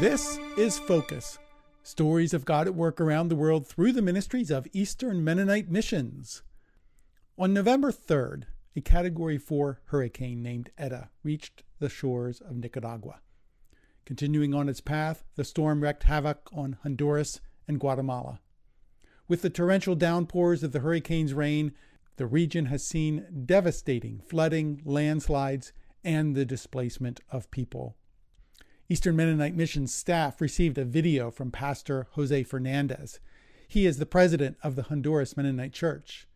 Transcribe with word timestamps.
This 0.00 0.38
is 0.56 0.78
Focus 0.78 1.36
Stories 1.82 2.32
of 2.32 2.46
God 2.46 2.66
at 2.66 2.74
Work 2.74 3.02
Around 3.02 3.28
the 3.28 3.36
World 3.36 3.66
through 3.66 3.92
the 3.92 4.00
ministries 4.00 4.50
of 4.50 4.66
Eastern 4.72 5.22
Mennonite 5.22 5.70
Missions. 5.70 6.42
On 7.36 7.52
November 7.52 7.92
3rd, 7.92 8.44
a 8.74 8.80
Category 8.80 9.36
4 9.36 9.82
hurricane 9.88 10.42
named 10.42 10.70
Eta 10.78 11.10
reached 11.22 11.64
the 11.80 11.90
shores 11.90 12.40
of 12.40 12.56
Nicaragua. 12.56 13.20
Continuing 14.06 14.54
on 14.54 14.70
its 14.70 14.80
path, 14.80 15.22
the 15.34 15.44
storm 15.44 15.82
wreaked 15.82 16.04
havoc 16.04 16.48
on 16.50 16.78
Honduras 16.82 17.42
and 17.68 17.78
Guatemala. 17.78 18.40
With 19.28 19.42
the 19.42 19.50
torrential 19.50 19.96
downpours 19.96 20.62
of 20.62 20.72
the 20.72 20.80
hurricane's 20.80 21.34
rain, 21.34 21.72
the 22.16 22.26
region 22.26 22.64
has 22.66 22.86
seen 22.86 23.44
devastating 23.44 24.22
flooding, 24.26 24.80
landslides, 24.86 25.74
and 26.02 26.34
the 26.34 26.46
displacement 26.46 27.20
of 27.30 27.50
people. 27.50 27.98
Eastern 28.90 29.14
Mennonite 29.14 29.54
Mission 29.54 29.86
staff 29.86 30.40
received 30.40 30.76
a 30.76 30.84
video 30.84 31.30
from 31.30 31.52
Pastor 31.52 32.08
Jose 32.14 32.42
Fernandez. 32.42 33.20
He 33.68 33.86
is 33.86 33.98
the 33.98 34.04
president 34.04 34.56
of 34.64 34.74
the 34.74 34.82
Honduras 34.82 35.36
Mennonite 35.36 35.72
Church. 35.72 36.26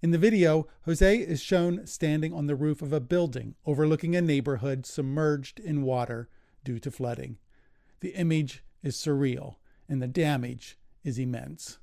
In 0.00 0.10
the 0.10 0.16
video, 0.16 0.66
Jose 0.86 1.18
is 1.18 1.42
shown 1.42 1.86
standing 1.86 2.32
on 2.32 2.46
the 2.46 2.56
roof 2.56 2.80
of 2.80 2.94
a 2.94 3.00
building 3.00 3.54
overlooking 3.66 4.16
a 4.16 4.22
neighborhood 4.22 4.86
submerged 4.86 5.60
in 5.60 5.82
water 5.82 6.30
due 6.64 6.78
to 6.78 6.90
flooding. 6.90 7.36
The 8.00 8.14
image 8.14 8.64
is 8.82 8.96
surreal 8.96 9.56
and 9.86 10.00
the 10.00 10.08
damage 10.08 10.78
is 11.04 11.18
immense. 11.18 11.76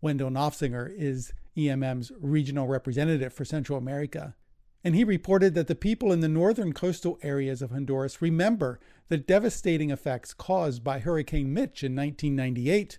Wendell 0.00 0.30
Nofsinger 0.30 0.90
is 0.96 1.34
EMM's 1.54 2.12
regional 2.18 2.66
representative 2.66 3.34
for 3.34 3.44
Central 3.44 3.76
America, 3.76 4.36
and 4.84 4.94
he 4.94 5.04
reported 5.04 5.54
that 5.54 5.66
the 5.66 5.74
people 5.74 6.12
in 6.12 6.20
the 6.20 6.28
northern 6.28 6.72
coastal 6.72 7.18
areas 7.22 7.62
of 7.62 7.70
Honduras 7.70 8.22
remember 8.22 8.78
the 9.08 9.18
devastating 9.18 9.90
effects 9.90 10.32
caused 10.32 10.84
by 10.84 10.98
Hurricane 11.00 11.52
Mitch 11.52 11.82
in 11.82 11.96
1998. 11.96 12.98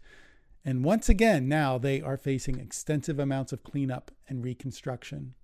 And 0.65 0.83
once 0.83 1.07
again, 1.07 1.47
now 1.47 1.77
they 1.77 2.01
are 2.01 2.17
facing 2.17 2.59
extensive 2.59 3.19
amounts 3.19 3.53
of 3.53 3.63
cleanup 3.63 4.11
and 4.27 4.43
reconstruction. 4.43 5.35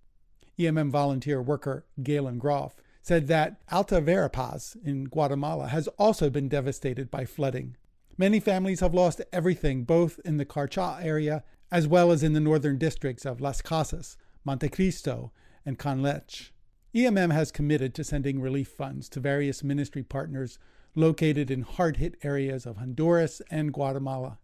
EMM 0.59 0.89
volunteer 0.89 1.41
worker 1.41 1.85
Galen 2.01 2.39
Groff 2.39 2.75
said 3.01 3.27
that 3.27 3.61
Alta 3.71 4.01
Verapaz 4.01 4.75
in 4.83 5.05
Guatemala 5.05 5.67
has 5.67 5.87
also 5.99 6.29
been 6.29 6.49
devastated 6.49 7.11
by 7.11 7.25
flooding. 7.25 7.77
Many 8.17 8.39
families 8.39 8.79
have 8.79 8.93
lost 8.93 9.21
everything, 9.31 9.83
both 9.83 10.19
in 10.25 10.37
the 10.37 10.45
Carcha 10.45 11.03
area 11.03 11.43
as 11.71 11.87
well 11.87 12.11
as 12.11 12.23
in 12.23 12.33
the 12.33 12.39
northern 12.39 12.77
districts 12.77 13.25
of 13.25 13.41
Las 13.41 13.61
Casas, 13.61 14.17
Montecristo, 14.47 15.31
and 15.65 15.79
Canlech. 15.79 16.51
EMM 16.93 17.33
has 17.33 17.51
committed 17.51 17.93
to 17.93 18.03
sending 18.03 18.39
relief 18.39 18.69
funds 18.69 19.09
to 19.09 19.19
various 19.19 19.63
ministry 19.63 20.03
partners 20.03 20.57
located 20.95 21.51
in 21.51 21.61
hard 21.61 21.97
hit 21.97 22.15
areas 22.23 22.65
of 22.65 22.77
Honduras 22.77 23.41
and 23.51 23.73
Guatemala. 23.73 24.37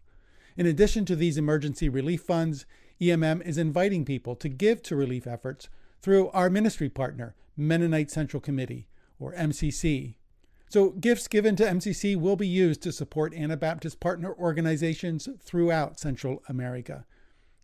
In 0.56 0.66
addition 0.66 1.04
to 1.06 1.16
these 1.16 1.38
emergency 1.38 1.88
relief 1.88 2.22
funds, 2.22 2.66
EMM 3.00 3.44
is 3.46 3.56
inviting 3.56 4.04
people 4.04 4.36
to 4.36 4.48
give 4.48 4.82
to 4.82 4.96
relief 4.96 5.26
efforts 5.26 5.68
through 6.02 6.28
our 6.28 6.50
ministry 6.50 6.88
partner, 6.88 7.34
Mennonite 7.56 8.10
Central 8.10 8.40
Committee, 8.40 8.86
or 9.18 9.32
MCC. 9.34 10.14
So, 10.68 10.90
gifts 10.90 11.28
given 11.28 11.54
to 11.56 11.64
MCC 11.64 12.16
will 12.16 12.36
be 12.36 12.46
used 12.46 12.82
to 12.82 12.92
support 12.92 13.34
Anabaptist 13.34 14.00
partner 14.00 14.34
organizations 14.34 15.28
throughout 15.40 15.98
Central 15.98 16.42
America. 16.48 17.04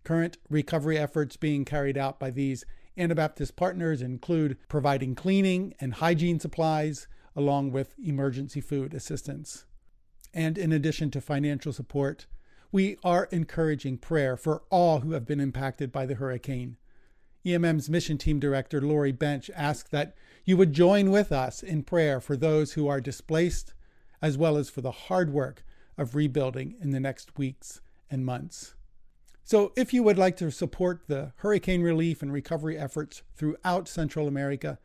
Current 0.04 0.38
recovery 0.48 0.98
efforts 0.98 1.36
being 1.36 1.64
carried 1.64 1.96
out 1.98 2.18
by 2.18 2.30
these 2.30 2.64
Anabaptist 2.98 3.56
partners 3.56 4.02
include 4.02 4.58
providing 4.68 5.14
cleaning 5.14 5.74
and 5.80 5.94
hygiene 5.94 6.40
supplies, 6.40 7.06
along 7.36 7.72
with 7.72 7.94
emergency 7.98 8.60
food 8.60 8.92
assistance. 8.92 9.64
And 10.34 10.58
in 10.58 10.72
addition 10.72 11.10
to 11.12 11.20
financial 11.20 11.72
support, 11.72 12.26
we 12.70 12.98
are 13.02 13.28
encouraging 13.30 13.98
prayer 13.98 14.36
for 14.36 14.62
all 14.70 15.00
who 15.00 15.12
have 15.12 15.26
been 15.26 15.40
impacted 15.40 15.90
by 15.90 16.04
the 16.04 16.16
hurricane. 16.16 16.76
EMM's 17.46 17.88
mission 17.88 18.18
team 18.18 18.38
director, 18.38 18.80
Lori 18.80 19.12
Bench, 19.12 19.50
asked 19.54 19.90
that 19.90 20.14
you 20.44 20.56
would 20.56 20.72
join 20.72 21.10
with 21.10 21.32
us 21.32 21.62
in 21.62 21.82
prayer 21.82 22.20
for 22.20 22.36
those 22.36 22.72
who 22.72 22.88
are 22.88 23.00
displaced, 23.00 23.74
as 24.20 24.36
well 24.36 24.56
as 24.56 24.68
for 24.68 24.80
the 24.80 24.90
hard 24.90 25.32
work 25.32 25.64
of 25.96 26.14
rebuilding 26.14 26.74
in 26.80 26.90
the 26.90 27.00
next 27.00 27.38
weeks 27.38 27.80
and 28.10 28.26
months. 28.26 28.74
So, 29.48 29.72
if 29.76 29.94
you 29.94 30.02
would 30.02 30.18
like 30.18 30.36
to 30.36 30.50
support 30.50 31.04
the 31.06 31.32
hurricane 31.36 31.80
relief 31.80 32.20
and 32.20 32.30
recovery 32.30 32.76
efforts 32.76 33.22
throughout 33.34 33.88
Central 33.88 34.28
America, 34.28 34.78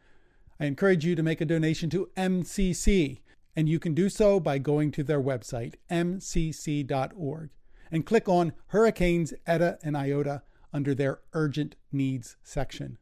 I 0.57 0.67
encourage 0.67 1.03
you 1.03 1.15
to 1.15 1.21
make 1.21 1.41
a 1.41 1.45
donation 1.45 1.89
to 1.89 2.09
MCC, 2.15 3.19
and 3.57 3.67
you 3.67 3.77
can 3.77 3.93
do 3.93 4.07
so 4.07 4.39
by 4.39 4.59
going 4.59 4.91
to 4.91 5.03
their 5.03 5.21
website, 5.21 5.73
mcc.org, 5.91 7.49
and 7.91 8.05
click 8.05 8.29
on 8.29 8.53
Hurricanes 8.67 9.33
Eta 9.45 9.79
and 9.83 9.97
Iota 9.97 10.43
under 10.71 10.95
their 10.95 11.19
Urgent 11.33 11.75
Needs 11.91 12.37
section. 12.41 12.97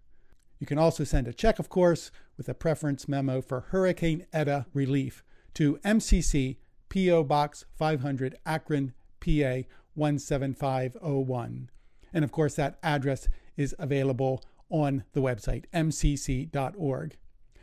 You 0.58 0.66
can 0.66 0.80
also 0.80 1.04
send 1.04 1.28
a 1.28 1.34
check, 1.34 1.60
of 1.60 1.70
course, 1.70 2.10
with 2.38 2.50
a 2.50 2.56
preference 2.56 3.08
memo 3.08 3.40
for 3.40 3.68
Hurricane 3.70 4.26
Eta 4.34 4.66
relief 4.74 5.24
to 5.54 5.78
MCC 5.86 6.58
PO 6.90 7.24
Box 7.26 7.66
500 7.78 8.40
Akron, 8.48 8.94
PA 9.20 9.62
17501. 9.96 11.70
And 12.14 12.24
of 12.24 12.32
course, 12.32 12.56
that 12.56 12.78
address 12.84 13.28
is 13.58 13.76
available 13.80 14.44
on 14.70 15.04
the 15.14 15.22
website, 15.22 15.66
mcc.org. 15.74 17.18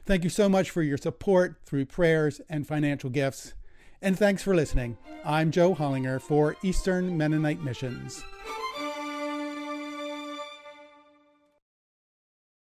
Thank 0.07 0.25
you 0.25 0.31
so 0.31 0.49
much 0.49 0.71
for 0.71 0.83
your 0.83 0.97
support 0.97 1.61
through 1.67 1.87
prayers 1.87 2.41
and 2.49 2.67
financial 2.67 3.11
gifts. 3.11 3.55
And 4.01 4.19
thanks 4.19 4.43
for 4.43 4.55
listening. 4.55 4.97
I'm 5.25 5.51
Joe 5.51 5.75
Hollinger 5.75 6.21
for 6.21 6.57
Eastern 6.63 7.17
Mennonite 7.17 7.63
Missions. 7.63 8.25